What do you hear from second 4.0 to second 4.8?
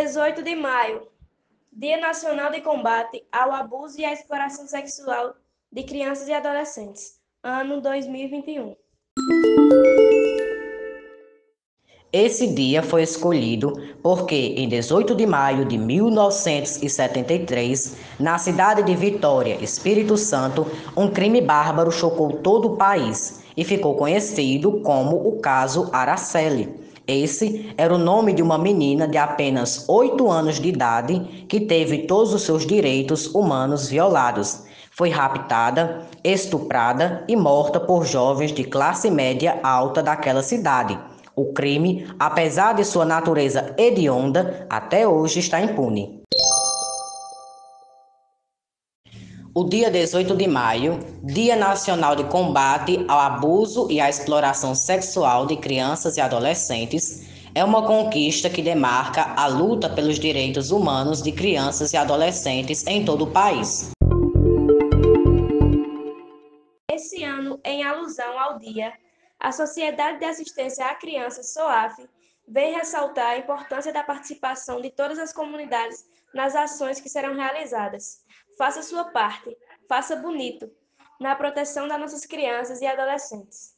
e à Exploração